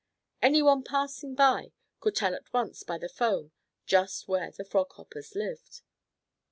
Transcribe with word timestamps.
Any 0.41 0.63
one 0.63 0.81
passing 0.81 1.35
by 1.35 1.73
could 1.99 2.15
tell 2.15 2.33
at 2.33 2.51
once 2.51 2.81
by 2.81 2.97
the 2.97 3.07
foam 3.07 3.51
just 3.85 4.27
where 4.27 4.49
the 4.49 4.65
Frog 4.65 4.91
Hoppers 4.93 5.35
lived. 5.35 5.83